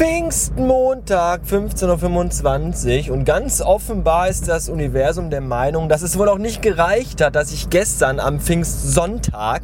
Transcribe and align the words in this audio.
Pfingstmontag 0.00 1.42
15.25 1.42 3.10
Uhr 3.10 3.14
und 3.14 3.26
ganz 3.26 3.60
offenbar 3.60 4.28
ist 4.28 4.48
das 4.48 4.70
Universum 4.70 5.28
der 5.28 5.42
Meinung, 5.42 5.90
dass 5.90 6.00
es 6.00 6.18
wohl 6.18 6.30
auch 6.30 6.38
nicht 6.38 6.62
gereicht 6.62 7.20
hat, 7.20 7.36
dass 7.36 7.52
ich 7.52 7.68
gestern 7.68 8.18
am 8.18 8.40
Pfingstsonntag 8.40 9.60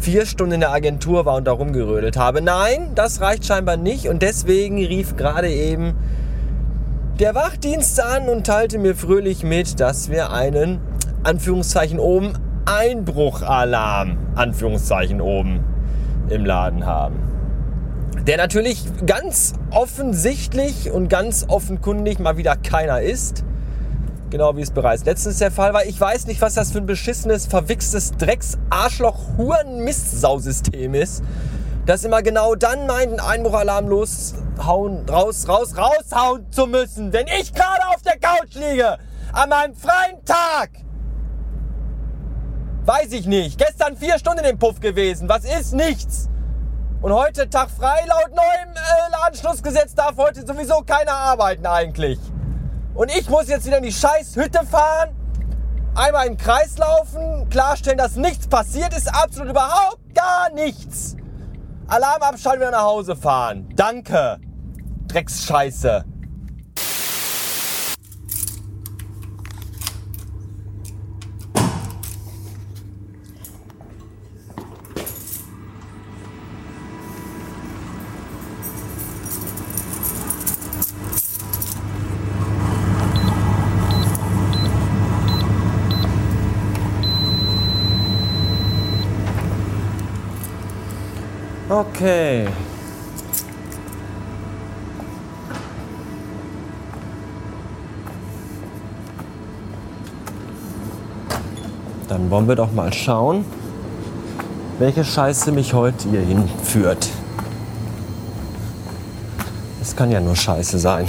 vier 0.00 0.26
Stunden 0.26 0.54
in 0.54 0.60
der 0.60 0.72
Agentur 0.72 1.24
war 1.24 1.36
und 1.36 1.44
da 1.44 1.52
rumgerödelt 1.52 2.16
habe. 2.16 2.42
Nein, 2.42 2.90
das 2.96 3.20
reicht 3.20 3.46
scheinbar 3.46 3.76
nicht. 3.76 4.08
Und 4.08 4.22
deswegen 4.22 4.84
rief 4.84 5.14
gerade 5.14 5.48
eben 5.48 5.94
der 7.20 7.36
Wachdienst 7.36 8.02
an 8.02 8.28
und 8.28 8.44
teilte 8.44 8.78
mir 8.78 8.96
fröhlich 8.96 9.44
mit, 9.44 9.78
dass 9.78 10.10
wir 10.10 10.32
einen, 10.32 10.80
Anführungszeichen 11.22 12.00
oben, 12.00 12.32
Einbruchalarm, 12.66 14.18
Anführungszeichen 14.34 15.20
oben, 15.20 15.60
im 16.28 16.44
Laden 16.44 16.86
haben 16.86 17.37
der 18.28 18.36
natürlich 18.36 18.84
ganz 19.06 19.54
offensichtlich 19.70 20.90
und 20.90 21.08
ganz 21.08 21.46
offenkundig 21.48 22.18
mal 22.18 22.36
wieder 22.36 22.56
keiner 22.56 23.00
ist. 23.00 23.42
Genau 24.28 24.54
wie 24.54 24.60
es 24.60 24.70
bereits 24.70 25.06
letztens 25.06 25.38
der 25.38 25.50
Fall 25.50 25.72
war. 25.72 25.86
Ich 25.86 25.98
weiß 25.98 26.26
nicht, 26.26 26.42
was 26.42 26.52
das 26.52 26.70
für 26.70 26.76
ein 26.76 26.84
beschissenes, 26.84 27.46
verwichstes 27.46 28.12
Drecks, 28.12 28.58
Arschloch, 28.68 29.18
Huren, 29.38 29.82
Mistsausystem 29.82 30.92
ist, 30.92 31.24
das 31.86 32.04
immer 32.04 32.20
genau 32.20 32.54
dann 32.54 32.86
meint, 32.86 33.12
einen 33.12 33.20
Einbruchalarm 33.20 33.88
loshauen, 33.88 35.08
raus, 35.08 35.48
raus, 35.48 35.74
raushauen 35.78 36.52
zu 36.52 36.66
müssen, 36.66 37.14
wenn 37.14 37.28
ich 37.28 37.54
gerade 37.54 37.88
auf 37.88 38.02
der 38.02 38.18
Couch 38.18 38.54
liege, 38.56 38.98
an 39.32 39.48
meinem 39.48 39.74
freien 39.74 40.22
Tag. 40.26 40.68
Weiß 42.84 43.10
ich 43.12 43.26
nicht. 43.26 43.56
Gestern 43.56 43.96
vier 43.96 44.18
Stunden 44.18 44.44
im 44.44 44.58
Puff 44.58 44.80
gewesen. 44.80 45.30
Was 45.30 45.44
ist 45.44 45.72
nichts? 45.72 46.28
Und 47.00 47.12
heute 47.12 47.48
Tag 47.48 47.70
frei, 47.70 48.04
laut 48.08 48.34
neuem 48.34 48.74
äh, 48.74 49.26
Anschlussgesetz 49.26 49.94
darf 49.94 50.16
heute 50.16 50.44
sowieso 50.44 50.82
keiner 50.84 51.12
arbeiten 51.12 51.64
eigentlich. 51.64 52.18
Und 52.94 53.16
ich 53.16 53.30
muss 53.30 53.46
jetzt 53.46 53.66
wieder 53.66 53.78
in 53.78 53.84
die 53.84 53.92
scheiß 53.92 54.34
Hütte 54.34 54.66
fahren, 54.66 55.14
einmal 55.94 56.26
im 56.26 56.36
Kreis 56.36 56.76
laufen, 56.76 57.48
klarstellen, 57.50 57.98
dass 57.98 58.16
nichts 58.16 58.48
passiert 58.48 58.96
ist, 58.96 59.14
absolut 59.14 59.50
überhaupt 59.50 60.12
gar 60.12 60.50
nichts. 60.52 61.16
Alarm 61.86 62.22
abschalten, 62.22 62.62
wieder 62.62 62.72
nach 62.72 62.82
Hause 62.82 63.14
fahren. 63.14 63.68
Danke. 63.76 64.40
Drecksscheiße. 65.06 66.04
Okay. 91.78 92.48
Dann 102.08 102.28
wollen 102.30 102.48
wir 102.48 102.56
doch 102.56 102.72
mal 102.72 102.92
schauen, 102.92 103.44
welche 104.80 105.04
Scheiße 105.04 105.52
mich 105.52 105.72
heute 105.72 106.08
hier 106.08 106.22
hinführt. 106.22 107.10
Es 109.80 109.94
kann 109.94 110.10
ja 110.10 110.18
nur 110.18 110.34
Scheiße 110.34 110.80
sein. 110.80 111.08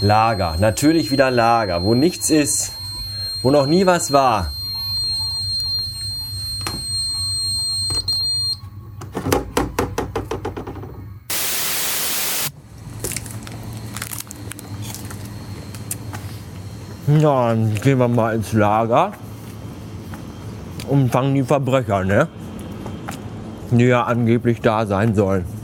Lager, 0.00 0.56
natürlich 0.60 1.10
wieder 1.10 1.28
Lager, 1.32 1.82
wo 1.82 1.92
nichts 1.92 2.30
ist, 2.30 2.72
wo 3.42 3.50
noch 3.50 3.66
nie 3.66 3.84
was 3.84 4.12
war. 4.12 4.52
Ja, 17.08 17.48
dann 17.48 17.74
gehen 17.74 17.98
wir 17.98 18.06
mal 18.06 18.36
ins 18.36 18.52
Lager 18.52 19.12
und 20.88 21.10
fangen 21.10 21.34
die 21.34 21.42
Verbrecher, 21.42 22.04
ne? 22.04 22.28
Die 23.72 23.86
ja 23.86 24.04
angeblich 24.04 24.60
da 24.60 24.86
sein 24.86 25.16
sollen. 25.16 25.57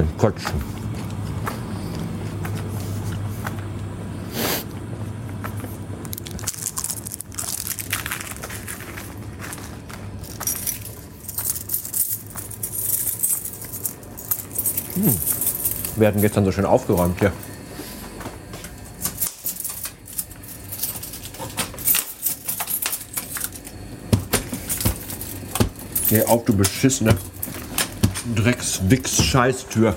Können 0.00 0.16
kotzen. 0.16 0.46
Hm. 14.94 15.18
Wir 15.96 16.08
hatten 16.08 16.22
gestern 16.22 16.46
so 16.46 16.52
schön 16.52 16.64
aufgeräumt 16.64 17.18
hier. 17.18 17.32
Geh 26.08 26.24
auf, 26.24 26.44
du 26.46 26.56
beschissene 26.56 27.16
Drecks-Wix-Scheißtür. 28.34 29.94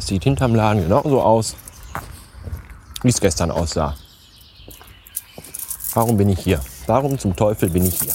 Es 0.00 0.06
sieht 0.06 0.24
hinterm 0.24 0.54
Laden 0.54 0.82
genauso 0.82 1.20
aus, 1.20 1.56
wie 3.02 3.10
es 3.10 3.20
gestern 3.20 3.50
aussah. 3.50 3.94
Warum 5.92 6.16
bin 6.16 6.30
ich 6.30 6.40
hier? 6.40 6.60
Warum 6.86 7.18
zum 7.18 7.36
Teufel 7.36 7.68
bin 7.68 7.84
ich 7.84 8.00
hier? 8.00 8.14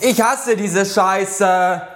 Ich 0.00 0.20
hasse 0.20 0.56
diese 0.56 0.84
Scheiße. 0.84 1.91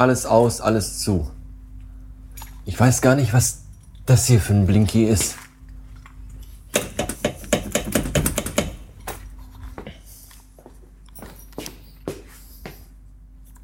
Alles 0.00 0.24
aus, 0.24 0.62
alles 0.62 1.00
zu. 1.00 1.30
Ich 2.64 2.80
weiß 2.80 3.02
gar 3.02 3.16
nicht, 3.16 3.34
was 3.34 3.64
das 4.06 4.24
hier 4.24 4.40
für 4.40 4.54
ein 4.54 4.66
Blinky 4.66 5.04
ist. 5.04 5.34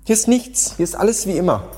Hier 0.04 0.12
ist 0.12 0.28
nichts. 0.28 0.76
Hier 0.76 0.84
ist 0.84 0.94
alles 0.94 1.26
wie 1.26 1.38
immer. 1.38 1.70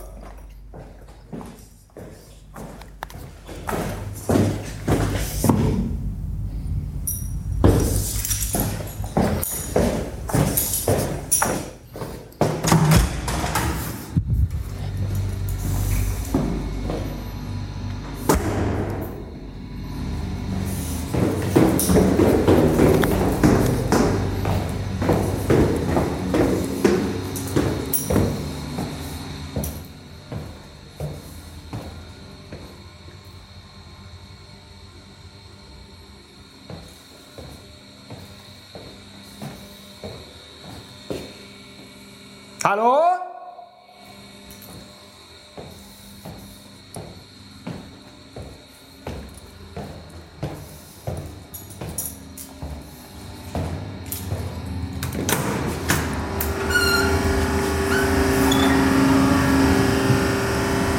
Hallo? 42.64 43.28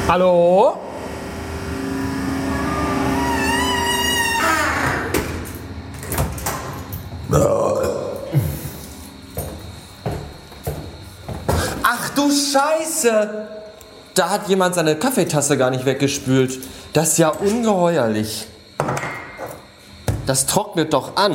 Hallo? 0.07 0.88
Du 12.19 12.29
Scheiße! 12.29 13.47
Da 14.13 14.29
hat 14.29 14.47
jemand 14.49 14.75
seine 14.75 14.95
Kaffeetasse 14.95 15.57
gar 15.57 15.69
nicht 15.69 15.85
weggespült. 15.85 16.59
Das 16.91 17.09
ist 17.09 17.17
ja 17.19 17.29
ungeheuerlich. 17.29 18.47
Das 20.25 20.45
trocknet 20.45 20.93
doch 20.93 21.15
an. 21.15 21.33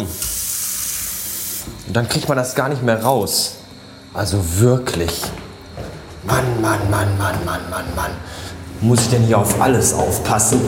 Und 1.86 1.96
dann 1.96 2.08
kriegt 2.08 2.28
man 2.28 2.36
das 2.36 2.54
gar 2.54 2.68
nicht 2.68 2.82
mehr 2.82 3.02
raus. 3.02 3.56
Also 4.12 4.38
wirklich. 4.60 5.22
Mann, 6.24 6.60
Mann, 6.60 6.90
Mann, 6.90 7.16
Mann, 7.18 7.44
Mann, 7.44 7.70
Mann, 7.70 7.86
Mann. 7.96 8.10
Muss 8.80 9.00
ich 9.00 9.10
denn 9.10 9.22
hier 9.22 9.38
auf 9.38 9.60
alles 9.60 9.94
aufpassen? 9.94 10.60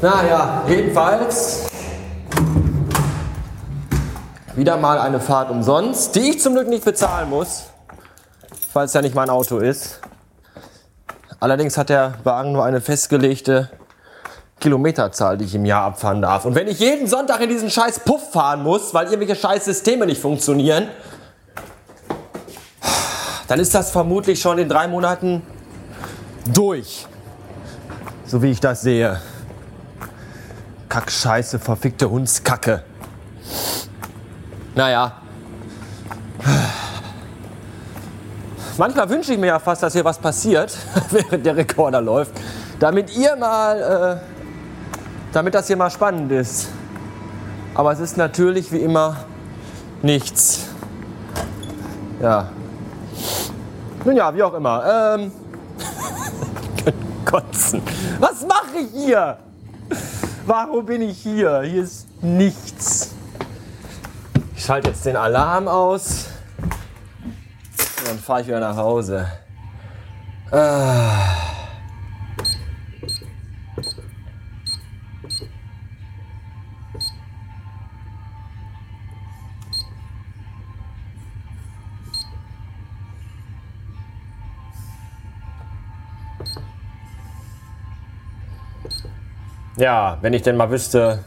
Naja, 0.00 0.62
jedenfalls 0.68 1.66
wieder 4.56 4.78
mal 4.78 4.98
eine 4.98 5.20
Fahrt 5.20 5.50
umsonst, 5.50 6.14
die 6.16 6.30
ich 6.30 6.40
zum 6.40 6.54
Glück 6.54 6.68
nicht 6.68 6.84
bezahlen 6.84 7.28
muss, 7.28 7.64
weil 8.72 8.86
es 8.86 8.94
ja 8.94 9.02
nicht 9.02 9.14
mein 9.14 9.28
Auto 9.28 9.58
ist. 9.58 10.00
Allerdings 11.38 11.76
hat 11.76 11.90
der 11.90 12.14
Wagen 12.24 12.52
nur 12.52 12.64
eine 12.64 12.80
festgelegte 12.80 13.70
Kilometerzahl, 14.58 15.36
die 15.36 15.44
ich 15.44 15.54
im 15.54 15.66
Jahr 15.66 15.82
abfahren 15.84 16.22
darf. 16.22 16.46
Und 16.46 16.54
wenn 16.54 16.66
ich 16.68 16.80
jeden 16.80 17.06
Sonntag 17.06 17.42
in 17.42 17.50
diesen 17.50 17.70
scheiß 17.70 18.00
Puff 18.00 18.32
fahren 18.32 18.62
muss, 18.62 18.94
weil 18.94 19.06
irgendwelche 19.06 19.36
scheiß 19.36 19.66
Systeme 19.66 20.06
nicht 20.06 20.20
funktionieren, 20.20 20.88
dann 23.48 23.60
ist 23.60 23.74
das 23.74 23.90
vermutlich 23.90 24.40
schon 24.40 24.58
in 24.58 24.70
drei 24.70 24.88
Monaten 24.88 25.42
durch. 26.54 27.06
So 28.24 28.42
wie 28.42 28.50
ich 28.50 28.60
das 28.60 28.80
sehe. 28.80 29.20
Kackscheiße, 30.88 31.58
verfickte 31.58 32.08
Hundskacke. 32.08 32.82
Naja. 34.76 35.10
Manchmal 38.76 39.08
wünsche 39.08 39.32
ich 39.32 39.38
mir 39.38 39.46
ja 39.46 39.58
fast, 39.58 39.82
dass 39.82 39.94
hier 39.94 40.04
was 40.04 40.18
passiert, 40.18 40.76
während 41.10 41.46
der 41.46 41.56
Rekorder 41.56 42.02
läuft, 42.02 42.32
damit 42.78 43.16
ihr 43.16 43.34
mal, 43.36 44.20
äh, 44.20 45.32
damit 45.32 45.54
das 45.54 45.66
hier 45.66 45.78
mal 45.78 45.88
spannend 45.90 46.30
ist. 46.30 46.68
Aber 47.74 47.90
es 47.92 48.00
ist 48.00 48.18
natürlich 48.18 48.70
wie 48.70 48.80
immer 48.80 49.16
nichts. 50.02 50.66
Ja. 52.20 52.50
Nun 54.04 54.14
ja, 54.14 54.34
wie 54.34 54.42
auch 54.42 54.54
immer. 54.54 55.16
Ähm. 55.16 55.32
Kotzen. 57.24 57.80
Was 58.20 58.42
mache 58.42 58.78
ich 58.78 59.04
hier? 59.04 59.38
Warum 60.44 60.84
bin 60.84 61.00
ich 61.00 61.18
hier? 61.18 61.62
Hier 61.62 61.82
ist 61.82 62.06
nichts. 62.22 63.05
Ich 64.66 64.68
schalte 64.68 64.88
jetzt 64.88 65.06
den 65.06 65.14
Alarm 65.14 65.68
aus. 65.68 66.26
Und 67.78 68.08
dann 68.08 68.18
fahre 68.18 68.40
ich 68.40 68.48
wieder 68.48 68.58
nach 68.58 68.76
Hause. 68.76 69.24
Ah. 70.50 71.36
Ja, 89.76 90.18
wenn 90.22 90.32
ich 90.32 90.42
denn 90.42 90.56
mal 90.56 90.68
wüsste. 90.68 91.22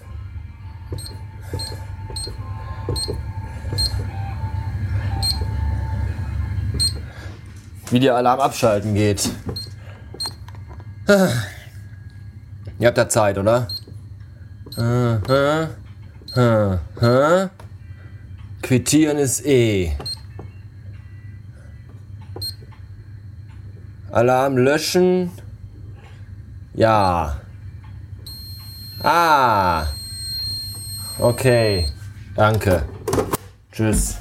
Wie 7.92 8.00
der 8.00 8.16
Alarm 8.16 8.40
abschalten 8.40 8.94
geht. 8.94 9.30
Ihr 12.78 12.88
habt 12.88 12.98
da 12.98 13.10
Zeit, 13.10 13.38
oder? 13.38 13.68
Quittieren 18.62 19.18
ist 19.18 19.46
eh. 19.46 19.94
Alarm 24.12 24.58
löschen. 24.58 25.32
Ja. 26.74 27.38
Ah. 29.02 29.86
Okay. 31.18 31.88
Danke. 32.36 32.84
Tschüss. 33.72 34.18